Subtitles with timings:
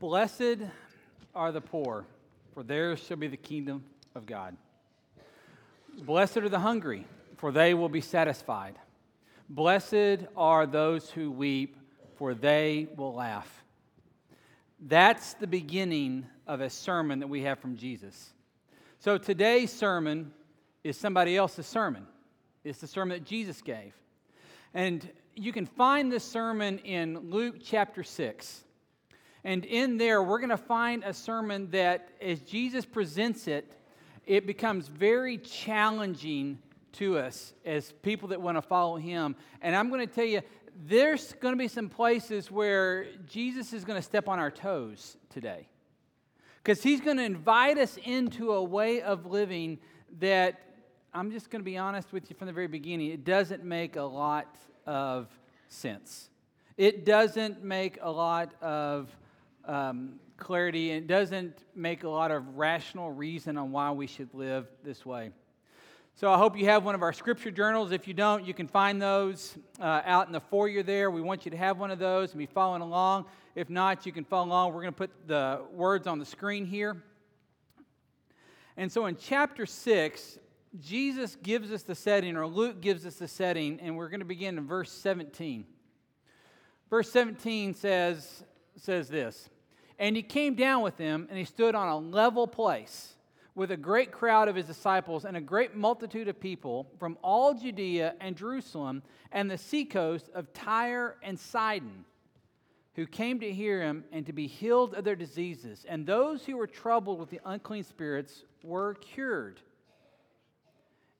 [0.00, 0.58] Blessed
[1.34, 2.06] are the poor,
[2.54, 3.82] for theirs shall be the kingdom
[4.14, 4.56] of God.
[6.02, 7.04] Blessed are the hungry,
[7.36, 8.78] for they will be satisfied.
[9.48, 11.76] Blessed are those who weep,
[12.16, 13.64] for they will laugh.
[14.80, 18.32] That's the beginning of a sermon that we have from Jesus.
[19.00, 20.32] So today's sermon
[20.84, 22.06] is somebody else's sermon.
[22.62, 23.94] It's the sermon that Jesus gave.
[24.74, 28.64] And you can find this sermon in Luke chapter 6.
[29.44, 33.72] And in there, we're going to find a sermon that, as Jesus presents it,
[34.26, 36.58] it becomes very challenging
[36.92, 39.36] to us as people that want to follow him.
[39.62, 40.42] And I'm going to tell you,
[40.86, 45.16] there's going to be some places where Jesus is going to step on our toes
[45.30, 45.68] today.
[46.62, 49.78] Because he's going to invite us into a way of living
[50.20, 50.60] that,
[51.14, 53.96] I'm just going to be honest with you from the very beginning, it doesn't make
[53.96, 55.28] a lot of
[55.68, 56.28] sense.
[56.76, 59.08] It doesn't make a lot of
[59.68, 64.66] um, clarity and doesn't make a lot of rational reason on why we should live
[64.82, 65.30] this way.
[66.14, 67.92] So I hope you have one of our scripture journals.
[67.92, 71.12] If you don't, you can find those uh, out in the foyer there.
[71.12, 73.26] We want you to have one of those and be following along.
[73.54, 74.72] If not, you can follow along.
[74.72, 77.04] We're going to put the words on the screen here.
[78.76, 80.38] And so in chapter 6,
[80.80, 84.26] Jesus gives us the setting, or Luke gives us the setting, and we're going to
[84.26, 85.64] begin in verse 17.
[86.90, 88.44] Verse 17 says,
[88.76, 89.50] says this
[89.98, 93.14] and he came down with them, and he stood on a level place
[93.54, 97.54] with a great crowd of his disciples and a great multitude of people from all
[97.54, 102.04] Judea and Jerusalem and the seacoast of Tyre and Sidon,
[102.94, 105.84] who came to hear him and to be healed of their diseases.
[105.88, 109.60] And those who were troubled with the unclean spirits were cured.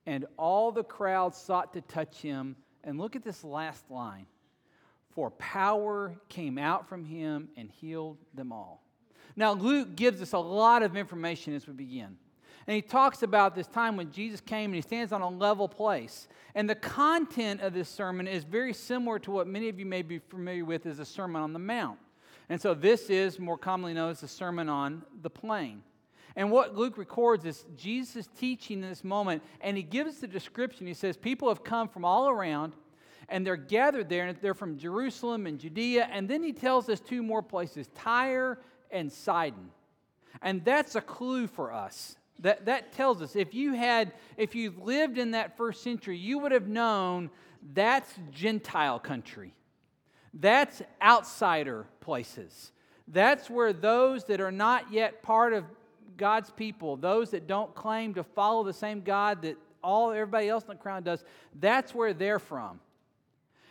[0.05, 2.55] And all the crowd sought to touch him.
[2.85, 4.27] And look at this last line
[5.29, 8.83] power came out from him and healed them all.
[9.35, 12.17] Now, Luke gives us a lot of information as we begin.
[12.67, 15.67] And he talks about this time when Jesus came and he stands on a level
[15.67, 16.27] place.
[16.53, 20.03] And the content of this sermon is very similar to what many of you may
[20.03, 21.97] be familiar with as a Sermon on the Mount.
[22.49, 25.83] And so this is more commonly known as the Sermon on the Plain.
[26.35, 30.85] And what Luke records is Jesus teaching in this moment, and he gives the description.
[30.85, 32.73] He says, People have come from all around
[33.29, 36.07] and they're gathered there, and they're from Jerusalem and Judea.
[36.11, 38.59] And then he tells us two more places Tyre
[38.91, 39.69] and Sidon.
[40.41, 42.15] And that's a clue for us.
[42.39, 46.39] That, that tells us if you had, if you lived in that first century, you
[46.39, 47.29] would have known
[47.73, 49.53] that's Gentile country.
[50.33, 52.71] That's outsider places.
[53.07, 55.65] That's where those that are not yet part of
[56.15, 60.63] God's people, those that don't claim to follow the same God that all everybody else
[60.63, 61.23] in the crowd does,
[61.59, 62.79] that's where they're from.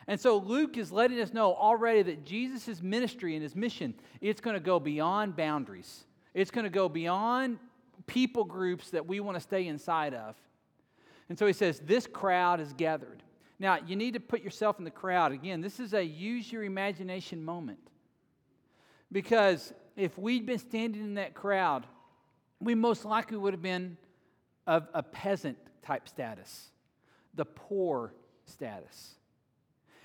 [0.09, 3.93] And so Luke is letting us know already that Jesus' ministry and his mission,
[4.23, 6.05] it's going to go beyond boundaries.
[6.33, 7.59] It's going to go beyond
[8.07, 10.35] people groups that we want to stay inside of.
[11.29, 13.23] And so he says, This crowd is gathered.
[13.59, 15.33] Now, you need to put yourself in the crowd.
[15.33, 17.81] Again, this is a use your imagination moment.
[19.13, 21.85] Because if we'd been standing in that crowd,
[22.61, 23.99] we most likely would have been
[24.67, 26.71] of a peasant type status,
[27.35, 28.15] the poor
[28.47, 29.17] status.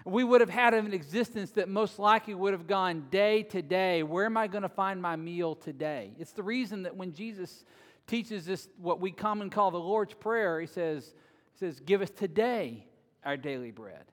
[0.05, 4.03] We would have had an existence that most likely would have gone day to day.
[4.03, 6.11] Where am I going to find my meal today?
[6.19, 7.63] It's the reason that when Jesus
[8.05, 11.13] teaches this, what we commonly call the Lord's Prayer, he says,
[11.53, 12.85] he says Give us today
[13.23, 14.03] our daily bread.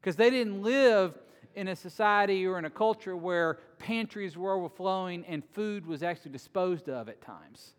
[0.00, 1.18] Because they didn't live
[1.54, 6.32] in a society or in a culture where pantries were overflowing and food was actually
[6.32, 7.72] disposed of at times.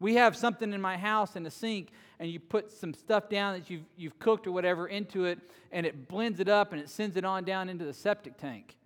[0.00, 1.90] We have something in my house in the sink,
[2.20, 5.38] and you put some stuff down that you've, you've cooked or whatever into it,
[5.70, 8.76] and it blends it up and it sends it on down into the septic tank.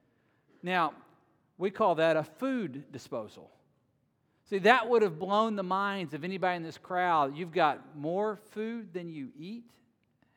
[0.63, 0.93] Now,
[1.59, 3.51] we call that a food disposal.
[4.51, 7.37] See, that would have blown the minds of anybody in this crowd.
[7.37, 9.65] You've got more food than you eat?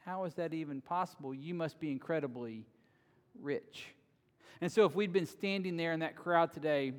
[0.05, 1.33] How is that even possible?
[1.33, 2.65] You must be incredibly
[3.41, 3.87] rich.
[4.61, 6.93] And so, if we'd been standing there in that crowd today,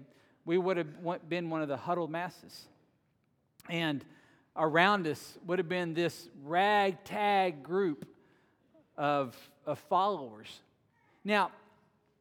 [0.44, 2.68] we would have been one of the huddled masses.
[3.70, 4.04] And
[4.56, 8.06] around us would have been this ragtag group
[8.96, 9.36] of,
[9.66, 10.60] of followers.
[11.24, 11.50] Now,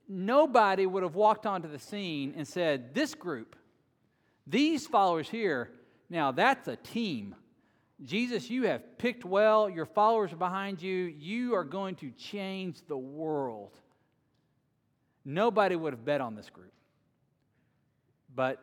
[0.08, 3.56] nobody would have walked onto the scene and said, This group,
[4.48, 5.72] these followers here,
[6.10, 7.36] now that's a team.
[8.04, 9.70] Jesus, you have picked well.
[9.70, 11.06] Your followers are behind you.
[11.18, 13.72] You are going to change the world.
[15.24, 16.74] Nobody would have bet on this group.
[18.36, 18.60] But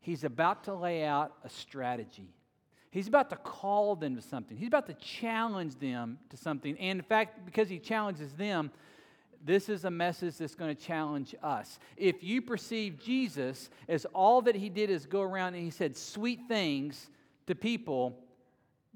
[0.00, 2.33] he's about to lay out a strategy.
[2.94, 4.56] He's about to call them to something.
[4.56, 6.78] He's about to challenge them to something.
[6.78, 8.70] And in fact, because he challenges them,
[9.44, 11.80] this is a message that's going to challenge us.
[11.96, 15.96] If you perceive Jesus as all that he did is go around and he said
[15.96, 17.10] sweet things
[17.48, 18.16] to people,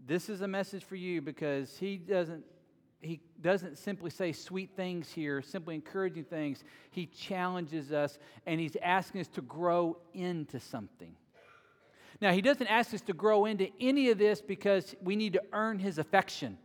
[0.06, 2.44] this is a message for you because he doesn't
[3.00, 6.62] he doesn't simply say sweet things here, simply encouraging things.
[6.90, 11.16] He challenges us and he's asking us to grow into something.
[12.20, 15.42] Now, he doesn't ask us to grow into any of this because we need to
[15.52, 16.58] earn his affection,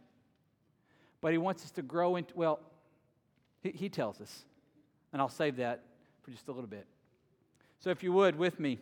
[1.22, 2.60] but he wants us to grow into, well,
[3.62, 4.46] he, he tells us.
[5.12, 5.84] And I'll save that
[6.24, 6.88] for just a little bit.
[7.80, 8.80] So, if you would, with me,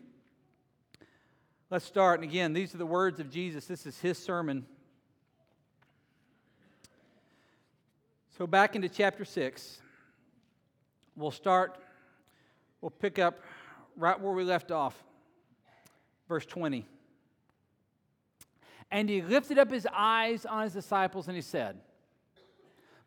[1.69, 2.21] let's start.
[2.21, 3.65] And again, these are the words of Jesus.
[3.65, 4.65] This is his sermon
[8.41, 9.81] So, back into chapter 6,
[11.15, 11.77] we'll start,
[12.81, 13.39] we'll pick up
[13.95, 14.95] right where we left off,
[16.31, 16.88] verse 20.
[18.89, 21.75] And he lifted up his eyes on his disciples and he said,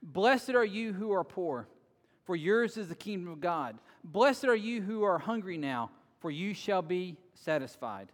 [0.02, 1.66] Blessed are you who are poor,
[2.26, 3.78] for yours is the kingdom of God.
[4.04, 5.90] Blessed are you who are hungry now,
[6.20, 8.12] for you shall be satisfied.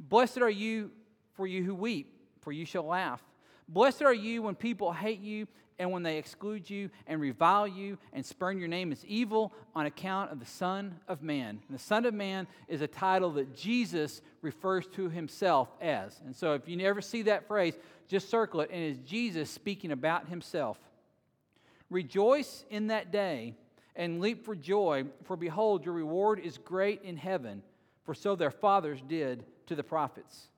[0.00, 0.90] Blessed are you
[1.34, 3.22] for you who weep, for you shall laugh.
[3.68, 5.46] Blessed are you when people hate you
[5.82, 9.86] and when they exclude you and revile you and spurn your name as evil on
[9.86, 11.60] account of the Son of Man.
[11.68, 16.20] And the Son of Man is a title that Jesus refers to himself as.
[16.24, 17.76] And so if you never see that phrase,
[18.06, 20.78] just circle it, and it's Jesus speaking about himself.
[21.90, 23.54] Rejoice in that day
[23.96, 27.60] and leap for joy, for behold, your reward is great in heaven,
[28.04, 30.48] for so their fathers did to the prophets.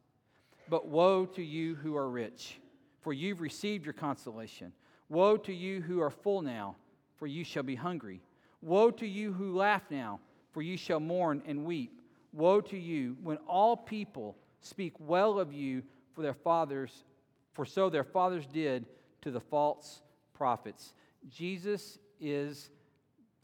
[0.69, 2.59] But woe to you who are rich,
[3.01, 4.73] for you've received your consolation.
[5.09, 6.77] Woe to you who are full now,
[7.17, 8.21] for you shall be hungry.
[8.63, 10.21] Woe to you who laugh now,
[10.53, 12.01] for you shall mourn and weep.
[12.33, 15.83] Woe to you when all people speak well of you
[16.15, 17.05] for their fathers,
[17.53, 18.87] for so their fathers did
[19.23, 20.03] to the false
[20.33, 20.95] prophets.
[21.29, 22.71] Jesus is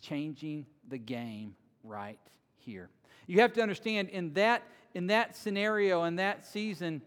[0.01, 1.55] changing the game
[1.85, 2.19] right
[2.57, 2.89] here.
[3.27, 4.63] You have to understand in that
[4.95, 7.01] in that scenario in that season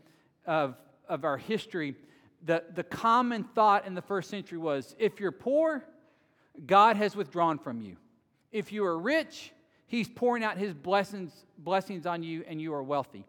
[0.45, 0.75] of
[1.09, 1.95] of our history
[2.45, 5.83] the, the common thought in the first century was if you're poor,
[6.65, 7.97] God has withdrawn from you.
[8.51, 9.51] If you are rich,
[9.87, 13.25] He's pouring out His blessings, blessings on you and you are wealthy.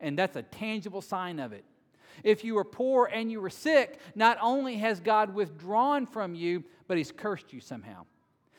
[0.00, 1.64] And that's a tangible sign of it.
[2.24, 6.64] If you are poor and you were sick, not only has God withdrawn from you,
[6.88, 8.06] but He's cursed you somehow.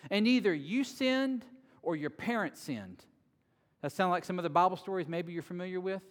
[0.09, 1.45] And either you sinned
[1.81, 3.03] or your parents sinned.
[3.81, 6.01] That sound like some of the Bible stories maybe you're familiar with?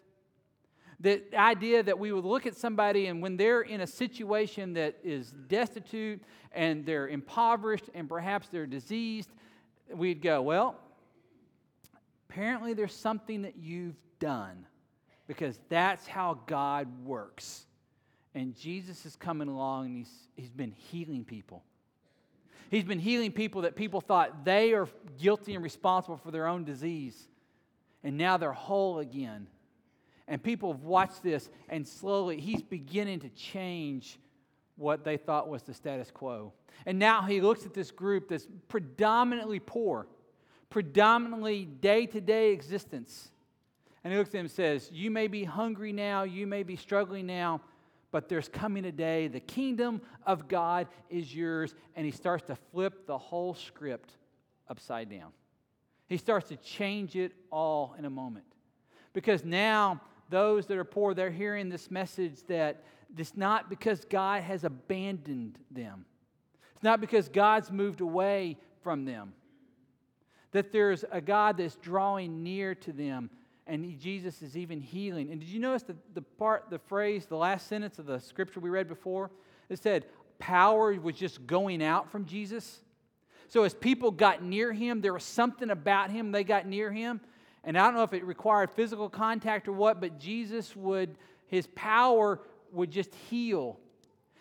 [1.01, 4.97] The idea that we would look at somebody and when they're in a situation that
[5.05, 6.23] is destitute
[6.53, 9.31] and they're impoverished and perhaps they're diseased,
[9.95, 10.77] we'd go, well,
[12.29, 14.67] apparently there's something that you've done
[15.27, 17.67] because that's how God works.
[18.35, 21.63] And Jesus is coming along and he's, he's been healing people.
[22.71, 24.89] He's been healing people that people thought they are
[25.19, 27.29] guilty and responsible for their own disease.
[28.03, 29.47] And now they're whole again.
[30.29, 34.19] And people have watched this, and slowly he's beginning to change
[34.77, 36.53] what they thought was the status quo.
[36.85, 40.07] And now he looks at this group that's predominantly poor,
[40.69, 43.31] predominantly day to day existence.
[44.05, 46.77] And he looks at them and says, You may be hungry now, you may be
[46.77, 47.61] struggling now,
[48.11, 51.75] but there's coming a day, the kingdom of God is yours.
[51.95, 54.13] And he starts to flip the whole script
[54.69, 55.33] upside down.
[56.09, 58.45] He starts to change it all in a moment.
[59.13, 62.83] Because now those that are poor, they're hearing this message that
[63.17, 66.05] it's not because God has abandoned them,
[66.75, 69.33] it's not because God's moved away from them,
[70.53, 73.31] that there's a God that's drawing near to them.
[73.69, 75.33] And Jesus is even healing.
[75.33, 78.61] And did you notice the, the part, the phrase, the last sentence of the scripture
[78.61, 79.29] we read before?
[79.69, 80.07] It said,
[80.39, 82.81] power was just going out from Jesus.
[83.49, 87.21] So as people got near him, there was something about him, they got near him
[87.67, 91.17] and I don't know if it required physical contact or what, but Jesus would,
[91.49, 93.81] his power would just heal.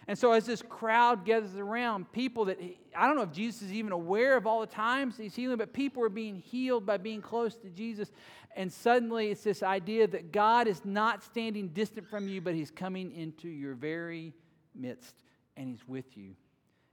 [0.08, 2.60] And so, as this crowd gathers around, people that,
[2.96, 5.74] I don't know if Jesus is even aware of all the times he's healing, but
[5.74, 8.12] people are being healed by being close to Jesus.
[8.55, 12.70] And suddenly, it's this idea that God is not standing distant from you, but he's
[12.70, 14.36] coming into your very
[14.75, 15.24] midst,
[15.58, 16.36] and he's with you.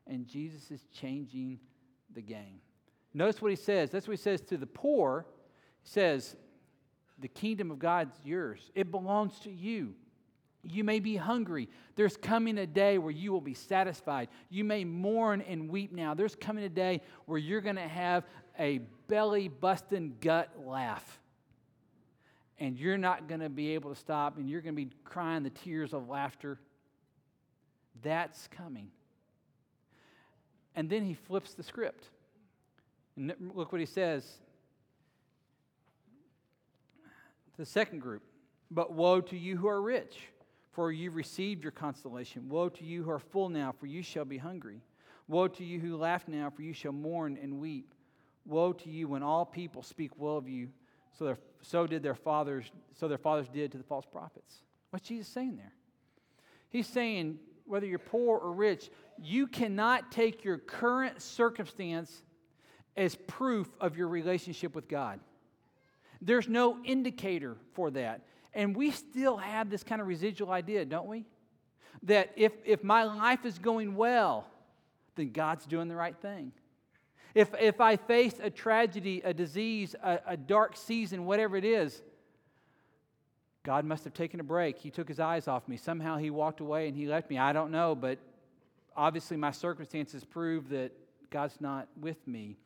[0.07, 1.61] And Jesus is changing
[2.15, 2.61] the game.
[3.13, 3.91] Notice what he says.
[3.91, 5.27] That's what he says to the poor
[5.85, 6.37] says,
[7.19, 9.95] The kingdom of God's yours, it belongs to you.
[10.65, 11.69] You may be hungry.
[11.97, 14.29] There's coming a day where you will be satisfied.
[14.49, 16.15] You may mourn and weep now.
[16.15, 18.25] There's coming a day where you're going to have
[18.59, 21.19] a belly busting gut laugh.
[22.61, 25.43] And you're not going to be able to stop and you're going to be crying
[25.43, 26.61] the tears of laughter.
[28.03, 28.89] That's coming.
[30.77, 32.05] And then he flips the script.
[33.17, 34.25] And look what he says.
[37.55, 38.23] To the second group.
[38.71, 40.21] But woe to you who are rich,
[40.71, 42.49] for you've received your consolation.
[42.49, 44.81] Woe to you who are full now, for you shall be hungry.
[45.29, 47.93] Woe to you who laugh now, for you shall mourn and weep.
[48.47, 50.69] Woe to you when all people speak well of you,
[51.19, 54.63] so, so did their fathers, so their fathers did to the false prophets.
[54.91, 55.75] What's Jesus saying there?
[56.71, 62.23] He's saying, whether you're poor or rich, you cannot take your current circumstance
[62.97, 65.21] as proof of your relationship with God.
[66.23, 68.23] There's no indicator for that.
[68.55, 71.25] And we still have this kind of residual idea, don't we?
[72.05, 74.47] That if, if my life is going well,
[75.17, 76.53] then God's doing the right thing.
[77.35, 82.03] If, if I face a tragedy, a disease, a, a dark season, whatever it is,
[83.65, 84.79] God must have taken a break.
[84.79, 85.77] He took his eyes off me.
[85.77, 87.39] Somehow he walked away and he left me.
[87.39, 88.19] I don't know, but
[88.97, 90.93] obviously my circumstances prove that
[91.31, 92.59] God's not with me.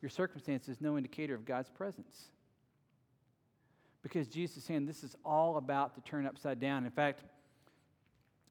[0.00, 2.28] Your circumstance is no indicator of God's presence.
[4.02, 6.84] Because Jesus is saying this is all about to turn upside down.
[6.84, 7.22] In fact,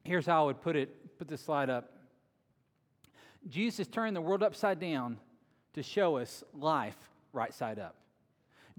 [0.03, 1.17] here's how I would put it.
[1.17, 1.91] Put this slide up.
[3.49, 5.17] Jesus turned the world upside down
[5.73, 6.97] to show us life
[7.33, 7.95] right side up.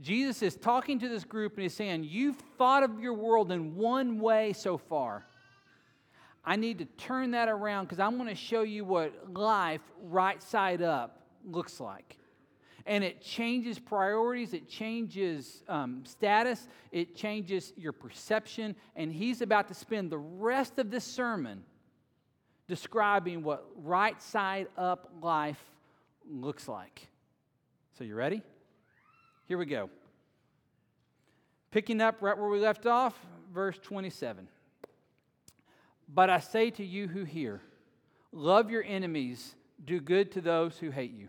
[0.01, 3.77] Jesus is talking to this group and he's saying, You've thought of your world in
[3.77, 5.27] one way so far.
[6.45, 10.43] I need to turn that around because I'm going to show you what life right
[10.43, 12.17] side up looks like.
[12.87, 18.75] And it changes priorities, it changes um, status, it changes your perception.
[18.97, 21.65] And he's about to spend the rest of this sermon
[22.69, 25.63] describing what right side up life
[26.29, 27.09] looks like.
[27.99, 28.43] So, you ready?
[29.47, 29.91] Here we go.
[31.71, 33.15] Picking up right where we left off,
[33.53, 34.49] verse 27.
[36.09, 37.61] But I say to you who hear,
[38.33, 41.29] love your enemies, do good to those who hate you,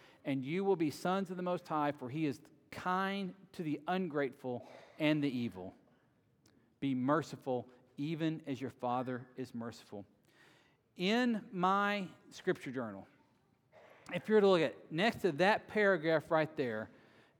[0.25, 2.39] and you will be sons of the Most High, for He is
[2.71, 4.67] kind to the ungrateful
[4.99, 5.73] and the evil.
[6.79, 10.05] Be merciful, even as your Father is merciful.
[10.97, 13.07] In my scripture journal,
[14.13, 16.89] if you were to look at next to that paragraph right there,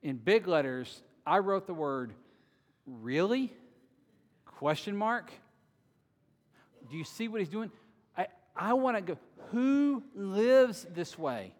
[0.01, 2.13] in big letters, I wrote the word
[2.85, 3.53] really?
[4.45, 5.31] Question mark.
[6.89, 7.71] Do you see what he's doing?
[8.17, 9.17] I, I want to go,
[9.51, 11.53] who lives this way?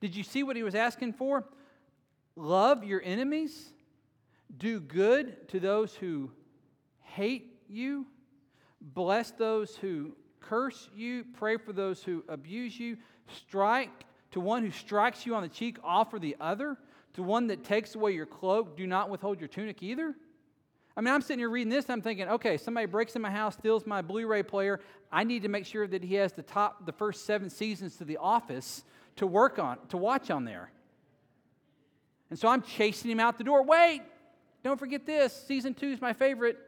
[0.00, 1.44] Did you see what he was asking for?
[2.36, 3.70] Love your enemies,
[4.56, 6.30] do good to those who
[7.02, 8.06] hate you,
[8.80, 12.96] bless those who curse you, pray for those who abuse you,
[13.28, 16.76] strike to one who strikes you on the cheek, offer the other.
[17.14, 20.14] To one that takes away your cloak, do not withhold your tunic either.
[20.96, 23.54] I mean, I'm sitting here reading this, I'm thinking, okay, somebody breaks in my house,
[23.54, 24.80] steals my Blu-ray player.
[25.10, 28.04] I need to make sure that he has the top, the first seven seasons to
[28.04, 28.84] The Office
[29.16, 30.70] to work on, to watch on there.
[32.30, 33.62] And so I'm chasing him out the door.
[33.62, 34.02] Wait,
[34.62, 35.34] don't forget this.
[35.46, 36.58] Season two is my favorite.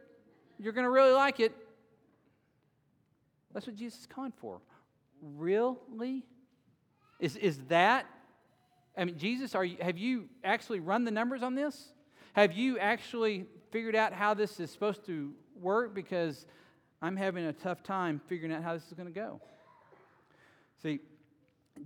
[0.59, 1.55] You're going to really like it.
[3.53, 4.59] That's what Jesus is calling for.
[5.21, 6.23] Really?
[7.19, 8.05] Is, is that,
[8.97, 11.93] I mean, Jesus, are you, have you actually run the numbers on this?
[12.33, 15.93] Have you actually figured out how this is supposed to work?
[15.95, 16.45] Because
[17.01, 19.39] I'm having a tough time figuring out how this is going to go.
[20.81, 20.99] See,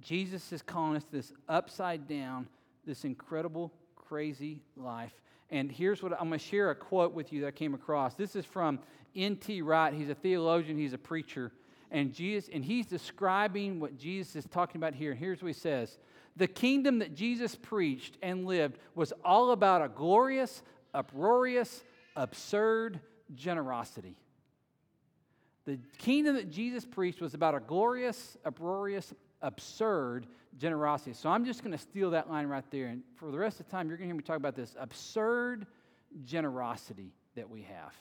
[0.01, 2.47] Jesus is calling us this upside down,
[2.85, 5.13] this incredible, crazy life.
[5.49, 8.15] And here's what I'm going to share a quote with you that I came across.
[8.15, 8.79] This is from
[9.15, 9.61] N.T.
[9.61, 9.93] Wright.
[9.93, 11.51] He's a theologian, he's a preacher
[11.91, 15.11] and Jesus and he's describing what Jesus is talking about here.
[15.11, 15.97] And here's what he says.
[16.35, 20.61] The kingdom that Jesus preached and lived was all about a glorious,
[20.93, 21.83] uproarious,
[22.15, 22.99] absurd
[23.33, 24.15] generosity.
[25.67, 30.25] The kingdom that Jesus preached was about a glorious, uproarious, absurd
[30.57, 31.11] generosity.
[31.11, 32.87] So I'm just going to steal that line right there.
[32.87, 34.77] And for the rest of the time, you're going to hear me talk about this
[34.79, 35.67] absurd
[36.23, 37.93] generosity that we have.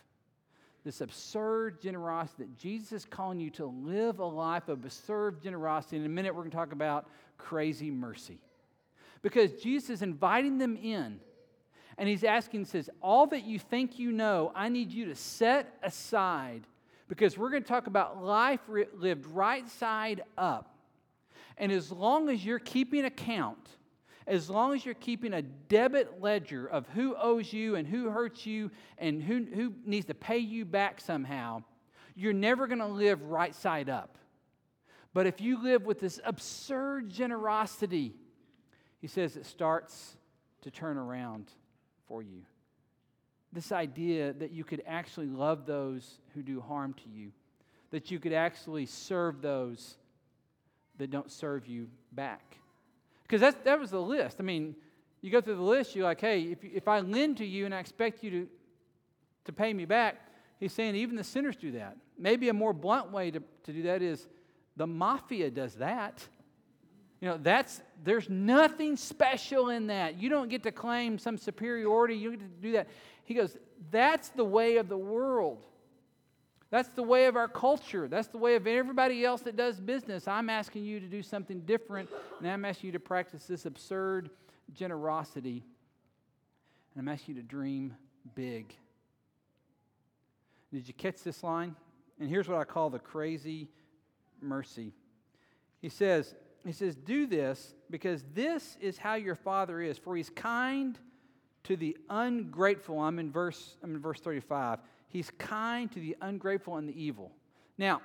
[0.85, 5.97] This absurd generosity that Jesus is calling you to live a life of absurd generosity.
[5.97, 8.39] In a minute, we're going to talk about crazy mercy.
[9.23, 11.19] Because Jesus is inviting them in
[11.99, 15.77] and he's asking, says, All that you think you know, I need you to set
[15.83, 16.63] aside
[17.09, 18.61] because we're going to talk about life
[18.95, 20.75] lived right side up.
[21.59, 23.69] And as long as you're keeping account,
[24.27, 28.45] as long as you're keeping a debit ledger of who owes you and who hurts
[28.45, 31.63] you and who, who needs to pay you back somehow,
[32.15, 34.19] you're never going to live right side up.
[35.15, 38.15] But if you live with this absurd generosity,
[38.99, 40.17] he says it starts
[40.63, 41.51] to turn around
[42.07, 42.43] for you.
[43.53, 47.33] This idea that you could actually love those who do harm to you,
[47.91, 49.97] that you could actually serve those
[50.99, 52.57] that don't serve you back.
[53.23, 54.37] Because that, that was the list.
[54.41, 54.75] I mean,
[55.21, 57.75] you go through the list, you're like, hey, if, if I lend to you and
[57.75, 58.49] I expect you to,
[59.47, 60.17] to pay me back,
[60.61, 61.97] he's saying even the sinners do that.
[62.19, 64.29] Maybe a more blunt way to, to do that is
[64.77, 66.27] the mafia does that.
[67.21, 70.21] You know, that's there's nothing special in that.
[70.21, 72.15] You don't get to claim some superiority.
[72.15, 72.89] You don't get to do that.
[73.25, 73.57] He goes,
[73.91, 75.65] that's the way of the world.
[76.71, 78.09] That's the way of our culture.
[78.09, 80.27] That's the way of everybody else that does business.
[80.27, 84.31] I'm asking you to do something different, and I'm asking you to practice this absurd
[84.75, 85.65] generosity.
[86.95, 87.95] And I'm asking you to dream
[88.35, 88.75] big.
[90.73, 91.77] Did you catch this line?
[92.19, 93.69] And here's what I call the crazy
[94.41, 94.93] mercy.
[95.81, 96.35] He says,
[96.69, 100.99] he says, Do this because this is how your father is, for he's kind
[101.65, 103.01] to the ungrateful.
[103.01, 104.81] I'm in verse, I'm in verse 35.
[105.09, 107.33] He's kind to the ungrateful and the evil.
[107.79, 108.03] Now,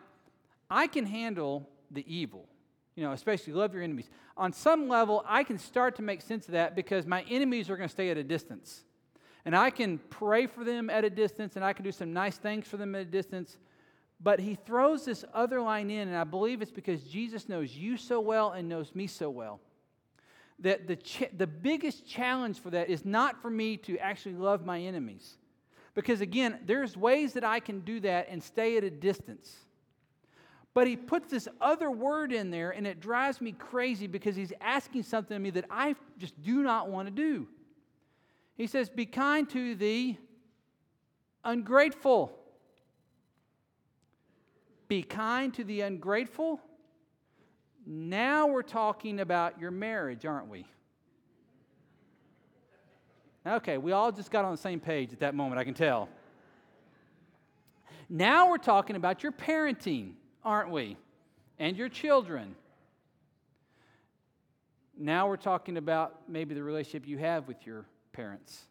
[0.70, 2.48] I can handle the evil,
[2.96, 4.10] you know, especially love your enemies.
[4.38, 7.78] On some level, I can start to make sense of that because my enemies are
[7.78, 8.84] going to stay at a distance.
[9.44, 12.38] And I can pray for them at a distance and I can do some nice
[12.38, 13.58] things for them at a distance.
[14.24, 17.98] But he throws this other line in, and I believe it's because Jesus knows you
[17.98, 19.60] so well and knows me so well.
[20.60, 24.64] That the, ch- the biggest challenge for that is not for me to actually love
[24.64, 25.38] my enemies.
[25.96, 29.56] Because again, there's ways that I can do that and stay at a distance.
[30.74, 34.54] But he puts this other word in there, and it drives me crazy because he's
[34.62, 37.48] asking something of me that I just do not want to do.
[38.56, 40.16] He says, Be kind to the
[41.44, 42.38] ungrateful.
[44.92, 46.60] Be kind to the ungrateful.
[47.86, 50.66] Now we're talking about your marriage, aren't we?
[53.48, 56.10] Okay, we all just got on the same page at that moment, I can tell.
[58.10, 60.98] Now we're talking about your parenting, aren't we?
[61.58, 62.54] And your children.
[64.98, 68.64] Now we're talking about maybe the relationship you have with your parents,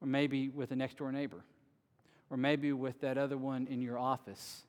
[0.00, 1.44] or maybe with a next door neighbor,
[2.30, 4.64] or maybe with that other one in your office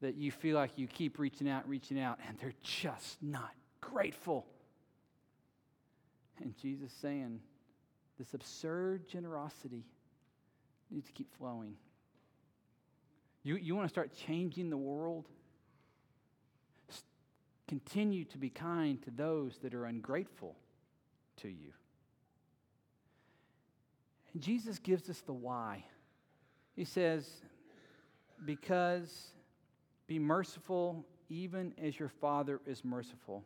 [0.00, 4.46] that you feel like you keep reaching out, reaching out, and they're just not grateful.
[6.42, 7.40] And Jesus saying,
[8.18, 9.84] this absurd generosity
[10.90, 11.74] needs to keep flowing.
[13.42, 15.28] You, you want to start changing the world?
[17.66, 20.54] Continue to be kind to those that are ungrateful
[21.38, 21.72] to you.
[24.32, 25.84] And Jesus gives us the why.
[26.76, 27.28] He says,
[28.44, 29.28] because
[30.06, 33.44] be merciful even as your Father is merciful.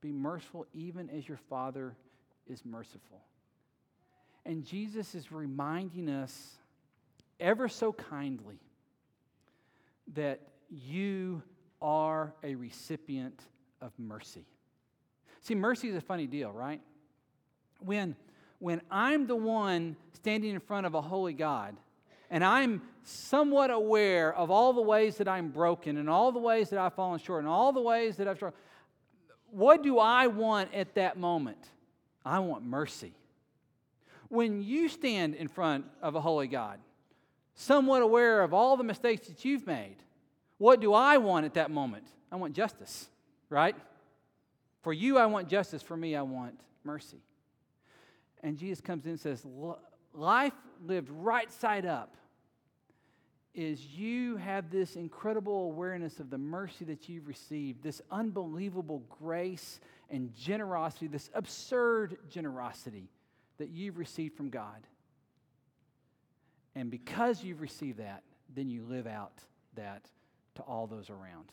[0.00, 1.94] Be merciful even as your Father
[2.46, 3.20] is merciful.
[4.44, 6.56] And Jesus is reminding us
[7.38, 8.58] ever so kindly
[10.14, 11.42] that you
[11.80, 13.40] are a recipient
[13.80, 14.44] of mercy.
[15.40, 16.80] See, mercy is a funny deal, right?
[17.80, 18.16] When,
[18.58, 21.76] when I'm the one standing in front of a holy God,
[22.32, 26.70] and I'm somewhat aware of all the ways that I'm broken and all the ways
[26.70, 28.58] that I've fallen short and all the ways that I've struggled,
[29.50, 31.58] what do I want at that moment?
[32.24, 33.12] I want mercy.
[34.28, 36.78] When you stand in front of a holy God,
[37.54, 39.96] somewhat aware of all the mistakes that you've made,
[40.56, 42.06] what do I want at that moment?
[42.30, 43.10] I want justice,
[43.50, 43.76] right?
[44.80, 45.82] For you, I want justice.
[45.82, 47.20] For me, I want mercy.
[48.42, 49.44] And Jesus comes in and says,
[50.14, 52.16] Life lived right side up
[53.54, 59.78] is you have this incredible awareness of the mercy that you've received, this unbelievable grace
[60.10, 63.10] and generosity, this absurd generosity
[63.58, 64.86] that you've received from God.
[66.74, 68.22] And because you've received that,
[68.54, 69.32] then you live out
[69.76, 70.06] that
[70.54, 71.52] to all those around.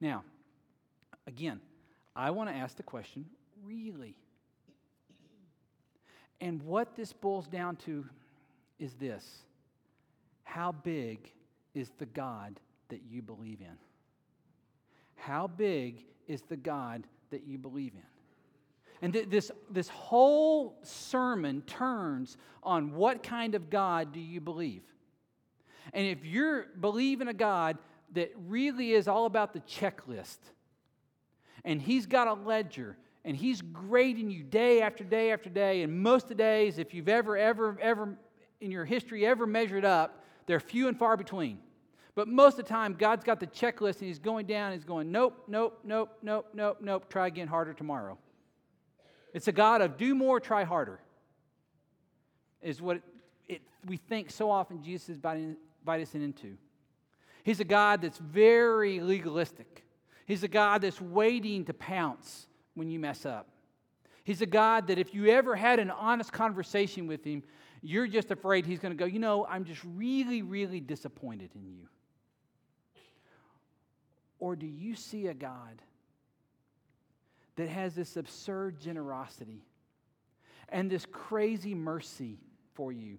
[0.00, 0.24] Now,
[1.26, 1.60] again,
[2.14, 3.24] I want to ask the question
[3.64, 4.16] really?
[6.40, 8.06] And what this boils down to
[8.78, 9.42] is this
[10.50, 11.32] How big
[11.74, 12.58] is the God
[12.88, 13.76] that you believe in?
[15.14, 18.02] How big is the God that you believe in?
[19.00, 24.82] And th- this, this whole sermon turns on what kind of God do you believe?
[25.92, 27.78] And if you're believing a God
[28.14, 30.38] that really is all about the checklist,
[31.64, 36.02] and He's got a ledger, and He's grading you day after day after day, and
[36.02, 38.18] most of the days, if you've ever, ever, ever
[38.60, 40.16] in your history ever measured up,
[40.50, 41.60] they're few and far between.
[42.16, 45.12] But most of the time, God's got the checklist and He's going down, He's going,
[45.12, 48.18] nope, nope, nope, nope, nope, nope, try again harder tomorrow.
[49.32, 50.98] It's a God of do more, try harder,
[52.60, 53.02] is what it,
[53.48, 56.56] it, we think so often Jesus is inviting us into.
[57.44, 59.84] He's a God that's very legalistic.
[60.26, 63.46] He's a God that's waiting to pounce when you mess up.
[64.24, 67.44] He's a God that if you ever had an honest conversation with him,
[67.82, 71.66] you're just afraid he's going to go, you know, I'm just really, really disappointed in
[71.66, 71.88] you.
[74.38, 75.82] Or do you see a God
[77.56, 79.62] that has this absurd generosity
[80.68, 82.38] and this crazy mercy
[82.74, 83.18] for you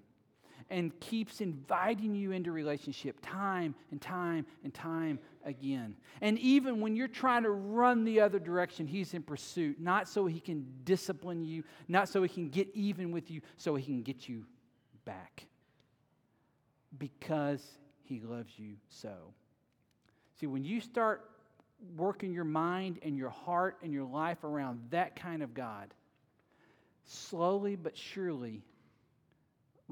[0.69, 5.95] and keeps inviting you into relationship time and time and time again.
[6.21, 10.25] And even when you're trying to run the other direction, he's in pursuit, not so
[10.25, 14.03] he can discipline you, not so he can get even with you, so he can
[14.03, 14.45] get you
[15.05, 15.47] back.
[16.97, 17.65] Because
[18.03, 19.13] he loves you so.
[20.39, 21.29] See, when you start
[21.95, 25.93] working your mind and your heart and your life around that kind of God,
[27.05, 28.63] slowly but surely,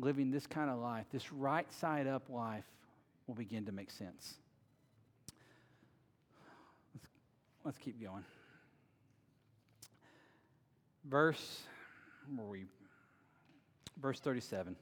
[0.02, 2.66] living this kind of life, this right side up life,
[3.28, 4.36] will begin to make sense.
[6.94, 7.08] Let's,
[7.64, 8.24] let's keep going.
[11.06, 11.62] Verse,
[12.36, 12.66] where we?
[14.02, 14.76] Verse 37.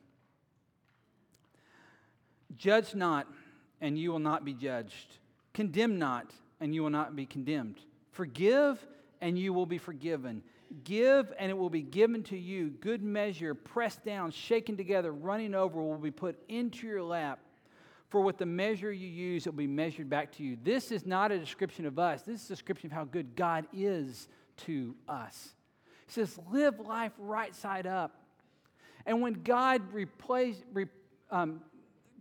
[2.57, 3.27] Judge not,
[3.81, 5.17] and you will not be judged.
[5.53, 7.79] Condemn not, and you will not be condemned.
[8.11, 8.83] Forgive,
[9.21, 10.41] and you will be forgiven.
[10.83, 12.69] Give, and it will be given to you.
[12.69, 17.39] Good measure, pressed down, shaken together, running over, will be put into your lap.
[18.09, 20.57] For with the measure you use, it will be measured back to you.
[20.63, 22.21] This is not a description of us.
[22.21, 24.29] This is a description of how good God is
[24.65, 25.49] to us.
[26.05, 28.15] He says, live life right side up.
[29.05, 30.85] And when God replace, re,
[31.31, 31.61] um,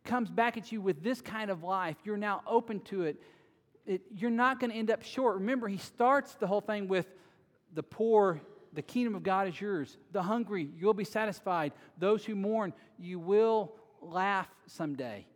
[0.05, 3.21] comes back at you with this kind of life, you're now open to it
[3.87, 5.37] it, you're not going to end up short.
[5.37, 7.07] Remember, he starts the whole thing with
[7.77, 8.41] the poor,
[8.73, 9.97] the kingdom of God is yours.
[10.11, 11.73] The hungry, you'll be satisfied.
[11.99, 15.27] Those who mourn, you will laugh someday.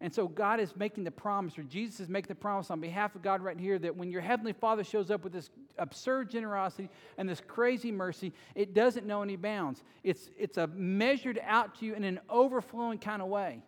[0.00, 3.14] And so God is making the promise, or Jesus is making the promise on behalf
[3.14, 6.90] of God right here that when your Heavenly Father shows up with this absurd generosity
[7.16, 9.82] and this crazy mercy, it doesn't know any bounds.
[10.02, 13.62] It's, it's a measured out to you in an overflowing kind of way.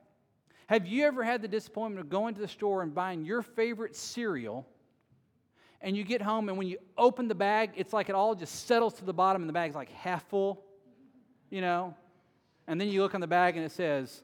[0.66, 3.94] Have you ever had the disappointment of going to the store and buying your favorite
[3.94, 4.66] cereal?
[5.80, 8.66] And you get home, and when you open the bag, it's like it all just
[8.66, 10.64] settles to the bottom, and the bag's like half full,
[11.50, 11.94] you know?
[12.66, 14.22] And then you look on the bag, and it says,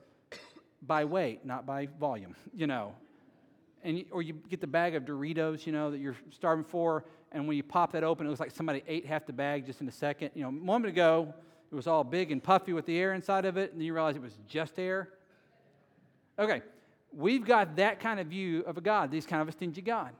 [0.80, 2.94] by weight, not by volume, you know?
[3.84, 7.04] And you, or you get the bag of Doritos, you know, that you're starving for,
[7.32, 9.80] and when you pop that open, it looks like somebody ate half the bag just
[9.80, 10.30] in a second.
[10.34, 11.34] You know, a moment ago,
[11.70, 13.94] it was all big and puffy with the air inside of it, and then you
[13.94, 15.08] realize it was just air.
[16.38, 16.62] Okay,
[17.12, 20.10] we've got that kind of view of a God, this kind of a stingy God.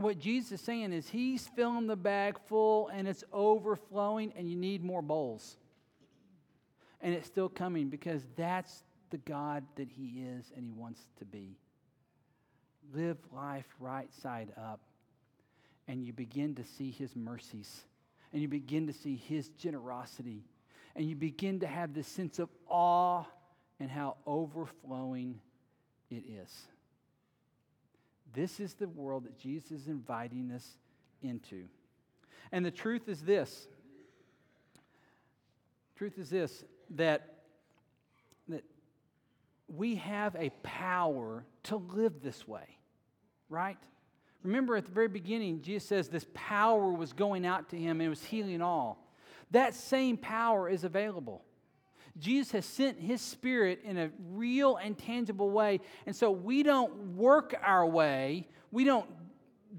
[0.00, 4.56] What Jesus is saying is he's filling the bag full and it's overflowing, and you
[4.56, 5.58] need more bowls.
[7.02, 11.26] And it's still coming because that's the God that he is and he wants to
[11.26, 11.58] be.
[12.94, 14.80] Live life right side up,
[15.86, 17.84] and you begin to see his mercies,
[18.32, 20.44] and you begin to see his generosity,
[20.96, 23.24] and you begin to have this sense of awe
[23.78, 25.40] and how overflowing
[26.10, 26.50] it is.
[28.32, 30.66] This is the world that Jesus is inviting us
[31.22, 31.64] into.
[32.52, 33.68] And the truth is this.
[35.96, 36.64] Truth is this
[36.96, 37.34] that,
[38.48, 38.64] that
[39.68, 42.78] we have a power to live this way,
[43.48, 43.78] right?
[44.42, 48.06] Remember at the very beginning, Jesus says this power was going out to him and
[48.06, 49.06] it was healing all.
[49.50, 51.44] That same power is available.
[52.18, 55.80] Jesus has sent his spirit in a real and tangible way.
[56.06, 59.08] And so we don't work our way, we don't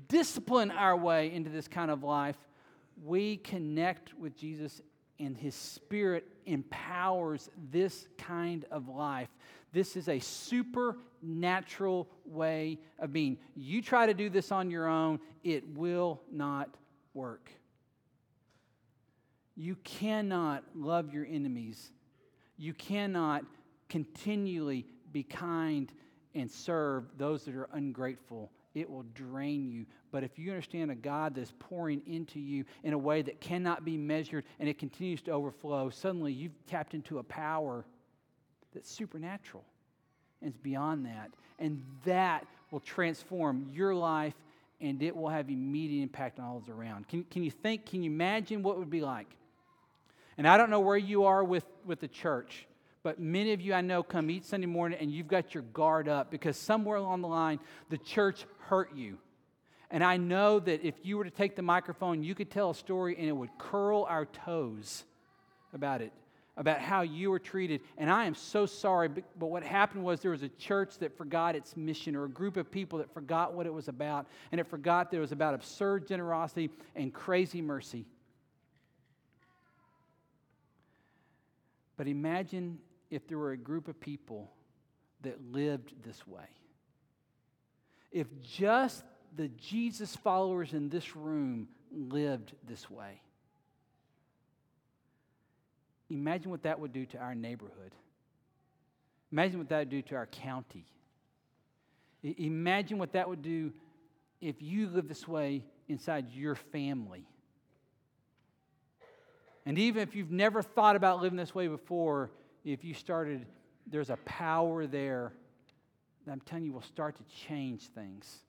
[0.08, 2.38] discipline our way into this kind of life.
[3.04, 4.82] We connect with Jesus
[5.20, 9.30] and His Spirit empowers this kind of life.
[9.72, 13.38] This is a supernatural way of being.
[13.56, 16.76] You try to do this on your own, it will not
[17.14, 17.52] work.
[19.56, 21.92] You cannot love your enemies.
[22.58, 23.44] You cannot
[23.90, 25.92] continually be kind
[26.34, 28.52] and serve those that are ungrateful.
[28.74, 29.86] It will drain you.
[30.12, 33.84] But if you understand a God that's pouring into you in a way that cannot
[33.84, 37.86] be measured and it continues to overflow, suddenly you've tapped into a power
[38.74, 39.64] that's supernatural
[40.42, 41.32] and it's beyond that.
[41.60, 44.36] And that will transform your life
[44.80, 47.08] and it will have immediate impact on all those around.
[47.08, 49.28] Can, can you think, can you imagine what it would be like?
[50.42, 52.66] And I don't know where you are with, with the church,
[53.04, 56.08] but many of you I know come each Sunday morning and you've got your guard
[56.08, 59.20] up because somewhere along the line the church hurt you.
[59.92, 62.74] And I know that if you were to take the microphone, you could tell a
[62.74, 65.04] story and it would curl our toes
[65.76, 66.12] about it,
[66.58, 67.82] about how you were treated.
[68.00, 71.16] And I am so sorry, but, but what happened was there was a church that
[71.16, 74.26] forgot its mission or a group of people that forgot what it was about.
[74.52, 78.08] And it forgot that it was about absurd generosity and crazy mercy.
[82.02, 82.80] But imagine
[83.12, 84.50] if there were a group of people
[85.22, 86.50] that lived this way.
[88.12, 89.04] If just
[89.36, 93.22] the Jesus followers in this room lived this way.
[96.10, 97.94] Imagine what that would do to our neighborhood.
[99.32, 100.88] Imagine what that would do to our county.
[102.24, 103.74] Imagine what that would do
[104.42, 107.28] if you live this way inside your family.
[109.66, 112.32] And even if you've never thought about living this way before,
[112.66, 113.46] if you started,
[113.88, 115.34] there's a power there
[116.26, 118.40] that I'm telling you will start to change things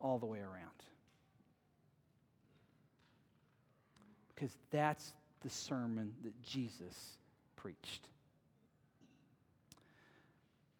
[0.00, 0.70] all the way around.
[4.34, 7.18] Because that's the sermon that Jesus
[7.56, 8.08] preached.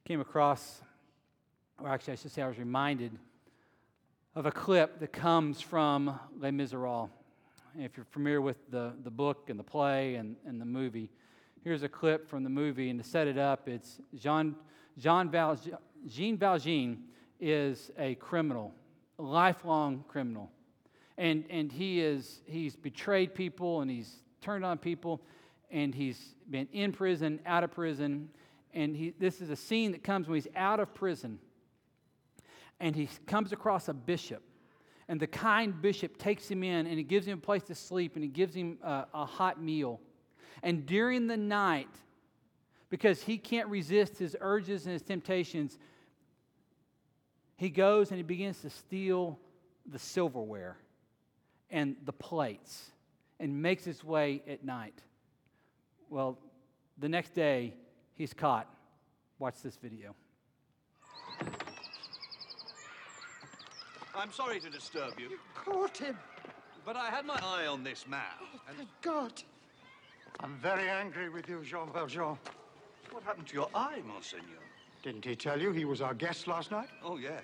[0.05, 0.83] Came across,
[1.81, 3.13] or actually, I should say, I was reminded
[4.35, 7.11] of a clip that comes from Les Miserables.
[7.79, 11.11] If you're familiar with the, the book and the play and, and the movie,
[11.63, 12.91] here's a clip from the movie.
[12.91, 14.55] And to set it up, it's Jean,
[14.99, 15.59] Jean Val,
[16.07, 17.05] Jean Valjean
[17.41, 18.75] is a criminal
[19.19, 20.51] a lifelong criminal.
[21.17, 25.21] And, and he is, he's betrayed people and he's turned on people
[25.71, 28.29] and he's been in prison, out of prison.
[28.73, 31.39] And he, this is a scene that comes when he's out of prison
[32.81, 34.43] and he comes across a bishop.
[35.09, 38.15] And the kind bishop takes him in and he gives him a place to sleep
[38.15, 40.01] and he gives him a, a hot meal.
[40.63, 41.91] And during the night,
[42.89, 45.79] because he can't resist his urges and his temptations,
[47.57, 49.39] he goes and he begins to steal
[49.87, 50.79] the silverware
[51.71, 52.91] and the plates
[53.41, 55.03] and makes his way at night.
[56.09, 56.39] Well,
[56.99, 57.75] the next day,
[58.15, 58.69] he's caught.
[59.39, 60.15] Watch this video.
[64.17, 65.29] I'm sorry to disturb you.
[65.31, 66.17] You caught him.
[66.85, 68.21] But I had my eye on this man.
[68.41, 69.33] Oh, thank God.
[70.41, 72.37] I'm very angry with you, Jean Valjean.
[73.11, 74.59] What happened to your eye, Monseigneur?
[75.03, 76.89] Didn't he tell you he was our guest last night?
[77.03, 77.43] Oh, yes.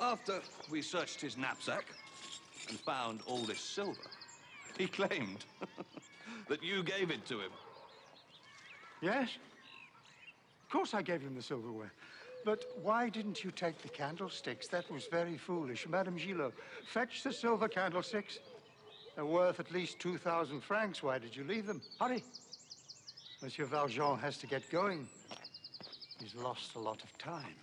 [0.00, 0.40] After
[0.70, 1.86] we searched his knapsack
[2.68, 4.10] and found all this silver,
[4.76, 5.44] he claimed
[6.48, 7.50] that you gave it to him.
[9.00, 9.30] Yes.
[10.64, 11.92] Of course I gave him the silverware.
[12.46, 14.68] But why didn't you take the candlesticks?
[14.68, 15.88] That was very foolish.
[15.88, 16.54] Madame Gillot,
[16.86, 18.38] fetch the silver candlesticks.
[19.16, 21.02] They're worth at least 2,000 francs.
[21.02, 21.82] Why did you leave them?
[21.98, 22.22] Hurry.
[23.42, 25.08] Monsieur Valjean has to get going.
[26.20, 27.56] He's lost a lot of time.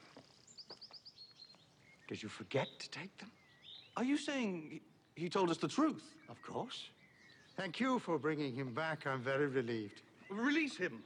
[2.10, 3.32] Did you forget to take them?
[3.96, 4.82] Are you saying
[5.16, 6.04] he told us the truth?
[6.28, 6.90] Of course.
[7.56, 9.08] Thank you for bringing him back.
[9.08, 10.02] I'm very relieved.
[10.30, 11.04] Release him.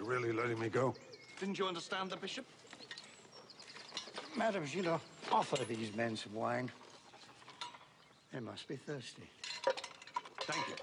[0.00, 0.94] You're really letting me go?
[1.38, 2.46] Didn't you understand the bishop?
[4.34, 4.98] Madam Gillot,
[5.30, 6.70] offer these men some wine.
[8.32, 9.24] They must be thirsty.
[10.40, 10.74] Thank you.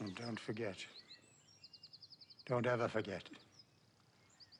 [0.00, 0.74] And don't forget.
[2.46, 3.22] Don't ever forget.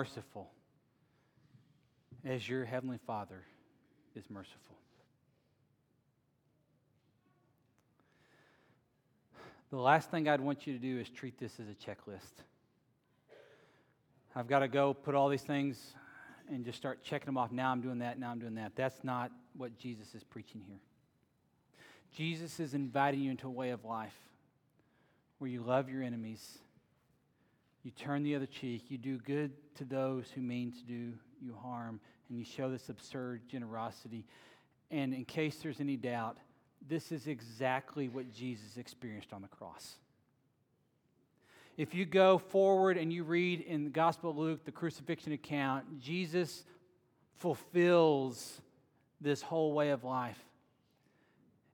[0.00, 0.48] Merciful
[2.24, 3.42] as your heavenly Father
[4.16, 4.78] is merciful.
[9.68, 12.32] The last thing I'd want you to do is treat this as a checklist.
[14.34, 15.92] I've got to go put all these things
[16.48, 17.52] and just start checking them off.
[17.52, 18.72] Now I'm doing that, now I'm doing that.
[18.74, 20.80] That's not what Jesus is preaching here.
[22.16, 24.16] Jesus is inviting you into a way of life
[25.40, 26.56] where you love your enemies,
[27.82, 31.54] you turn the other cheek, you do good to those who mean to do you
[31.62, 34.26] harm, and you show this absurd generosity.
[34.90, 36.36] And in case there's any doubt,
[36.86, 39.96] this is exactly what Jesus experienced on the cross.
[41.76, 46.00] If you go forward and you read in the Gospel of Luke, the crucifixion account,
[46.00, 46.64] Jesus
[47.38, 48.60] fulfills
[49.20, 50.38] this whole way of life.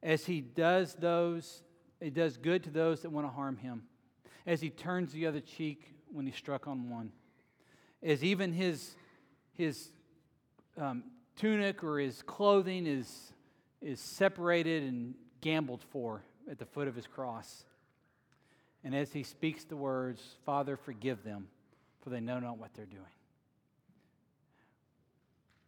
[0.03, 1.63] As he does those,
[2.01, 3.83] he does good to those that want to harm him.
[4.47, 7.13] As he turns the other cheek when he struck on one.
[8.03, 8.97] As even his,
[9.53, 9.91] his
[10.79, 11.05] um,
[11.37, 13.33] tunic or his clothing is,
[13.83, 17.65] is separated and gambled for at the foot of his cross.
[18.83, 21.49] And as he speaks the words, Father, forgive them,
[22.03, 23.03] for they know not what they're doing.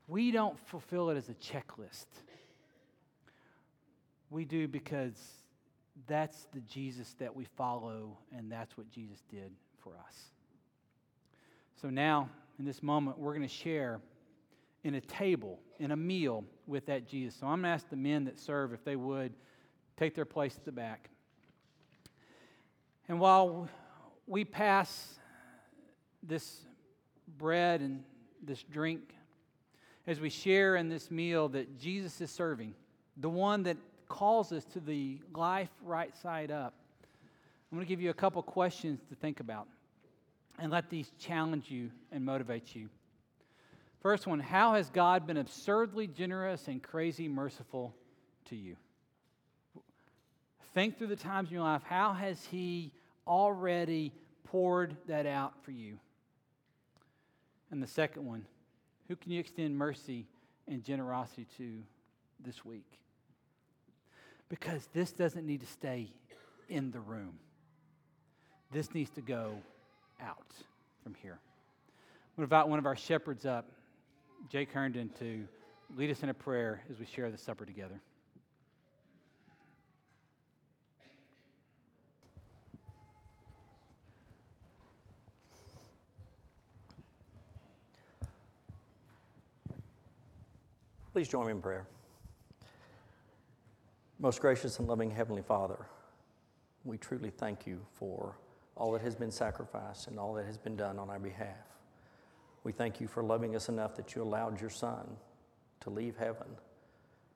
[0.07, 2.07] We don't fulfill it as a checklist.
[4.31, 5.15] We do because
[6.07, 9.51] that's the Jesus that we follow, and that's what Jesus did
[9.83, 10.38] for us.
[11.81, 14.01] So now, in this moment, we're going to share
[14.83, 17.39] in a table, in a meal with that Jesus.
[17.39, 19.33] So I'm going to ask the men that serve if they would
[19.97, 21.09] take their place at the back.
[23.09, 23.69] And while
[24.27, 25.21] we pass
[26.21, 26.63] this
[27.37, 28.03] bread and
[28.43, 29.15] this drink,
[30.09, 32.75] as we share in this meal that Jesus is serving,
[33.19, 33.77] the one that
[34.09, 36.75] calls us to the life right side up,
[37.71, 39.69] I'm going to give you a couple questions to think about
[40.59, 42.89] and let these challenge you and motivate you.
[44.01, 47.95] First one How has God been absurdly generous and crazy merciful
[48.47, 48.77] to you?
[50.75, 51.83] Think through the times in your life.
[51.85, 52.93] How has He
[53.27, 54.13] already
[54.45, 55.99] poured that out for you?
[57.71, 58.47] And the second one
[59.09, 60.27] Who can you extend mercy
[60.67, 61.83] and generosity to
[62.45, 62.87] this week?
[64.49, 66.11] Because this doesn't need to stay
[66.69, 67.39] in the room,
[68.71, 69.57] this needs to go
[70.21, 70.53] out
[71.03, 71.39] from here.
[72.37, 73.71] I'm going to invite one of our shepherds up,
[74.49, 75.47] Jake Herndon, to
[75.97, 78.01] lead us in a prayer as we share the supper together.
[91.13, 91.85] Please join me in prayer.
[94.21, 95.87] Most gracious and loving Heavenly Father,
[96.85, 98.37] we truly thank you for
[98.79, 101.67] all that has been sacrificed and all that has been done on our behalf.
[102.65, 105.17] We thank you for loving us enough that you allowed your Son
[105.81, 106.47] to leave heaven,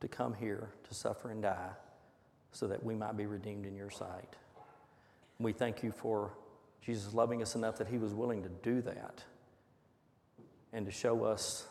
[0.00, 1.70] to come here to suffer and die,
[2.52, 4.36] so that we might be redeemed in your sight.
[5.38, 6.32] We thank you for
[6.80, 9.24] Jesus loving us enough that he was willing to do that
[10.72, 11.66] and to show us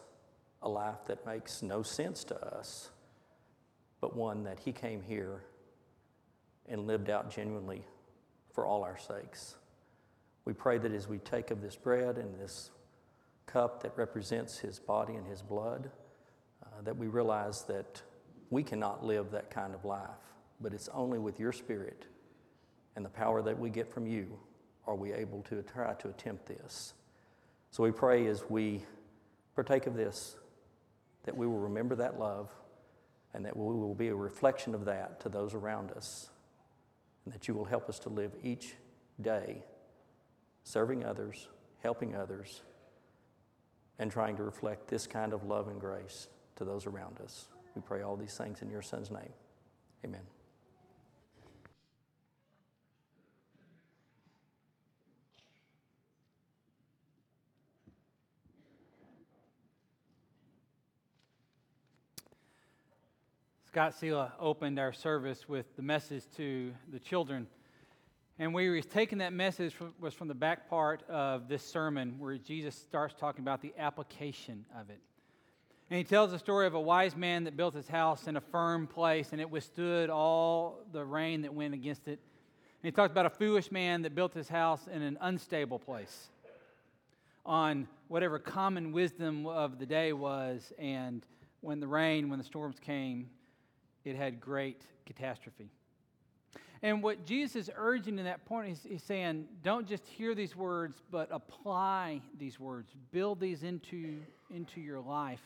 [0.62, 2.90] a life that makes no sense to us,
[4.00, 5.44] but one that he came here
[6.68, 7.84] and lived out genuinely
[8.54, 9.56] for all our sakes.
[10.46, 12.72] We pray that as we take of this bread and this
[13.46, 15.92] cup that represents his body and his blood,
[16.64, 18.02] uh, that we realize that
[18.50, 20.10] we cannot live that kind of life,
[20.60, 22.06] but it's only with your spirit
[22.96, 24.28] and the power that we get from you
[24.88, 26.94] are we able to try to attempt this.
[27.70, 28.84] So we pray as we
[29.56, 30.36] partake of this
[31.24, 32.50] that we will remember that love
[33.34, 36.30] and that we will be a reflection of that to those around us,
[37.24, 38.74] and that you will help us to live each
[39.22, 39.64] day
[40.64, 41.48] serving others,
[41.82, 42.62] helping others,
[44.00, 47.48] and trying to reflect this kind of love and grace to those around us.
[47.76, 49.34] We pray all these things in your Son's name.
[50.04, 50.22] Amen.
[63.72, 67.48] Scott Sela opened our service with the message to the children.
[68.42, 72.16] And we were taking that message from, was from the back part of this sermon
[72.18, 74.98] where Jesus starts talking about the application of it.
[75.92, 78.42] And he tells the story of a wise man that built his house in a
[78.42, 82.20] firm place and it withstood all the rain that went against it.
[82.82, 86.30] And he talks about a foolish man that built his house in an unstable place
[87.46, 90.74] on whatever common wisdom of the day was.
[90.80, 91.24] And
[91.60, 93.30] when the rain, when the storms came,
[94.04, 95.70] it had great catastrophe.
[96.84, 100.56] And what Jesus is urging in that point, he's, he's saying, don't just hear these
[100.56, 104.20] words, but apply these words, build these into,
[104.50, 105.42] into your life.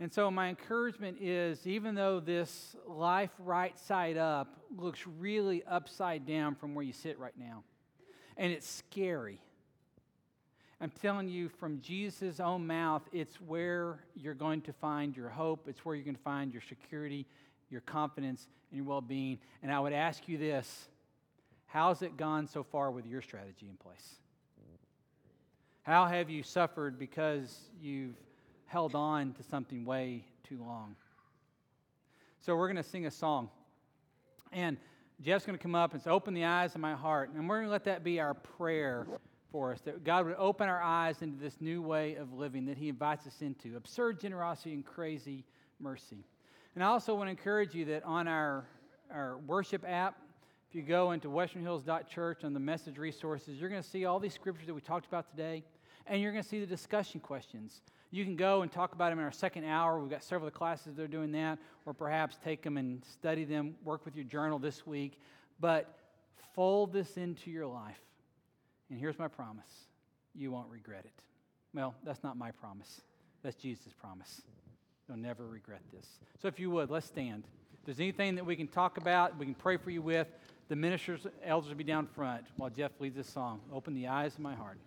[0.00, 6.26] And so, my encouragement is even though this life right side up looks really upside
[6.26, 7.62] down from where you sit right now,
[8.36, 9.38] and it's scary,
[10.80, 15.68] I'm telling you from Jesus' own mouth, it's where you're going to find your hope,
[15.68, 17.24] it's where you're going to find your security,
[17.72, 19.38] your confidence, and your well being.
[19.62, 20.88] And I would ask you this
[21.66, 24.16] how's it gone so far with your strategy in place?
[25.82, 28.14] How have you suffered because you've
[28.66, 30.94] held on to something way too long?
[32.40, 33.48] So, we're going to sing a song.
[34.52, 34.76] And
[35.22, 37.30] Jeff's going to come up and say, Open the eyes of my heart.
[37.34, 39.06] And we're going to let that be our prayer
[39.50, 42.78] for us that God would open our eyes into this new way of living that
[42.78, 45.44] He invites us into absurd generosity and crazy
[45.78, 46.24] mercy.
[46.74, 48.64] And I also want to encourage you that on our,
[49.12, 50.16] our worship app,
[50.68, 54.32] if you go into westernhills.church on the message resources, you're going to see all these
[54.32, 55.64] scriptures that we talked about today,
[56.06, 57.82] and you're going to see the discussion questions.
[58.10, 59.98] You can go and talk about them in our second hour.
[60.00, 63.04] We've got several of the classes that are doing that, or perhaps take them and
[63.04, 65.20] study them, work with your journal this week.
[65.60, 65.94] But
[66.54, 68.00] fold this into your life.
[68.88, 69.68] And here's my promise
[70.34, 71.12] you won't regret it.
[71.74, 73.02] Well, that's not my promise,
[73.42, 74.40] that's Jesus' promise.
[75.08, 76.06] You'll never regret this.
[76.40, 77.44] So if you would, let's stand.
[77.80, 80.28] If there's anything that we can talk about, we can pray for you with,
[80.68, 83.60] the ministers, elders will be down front while Jeff leads this song.
[83.72, 84.78] Open the eyes of my heart.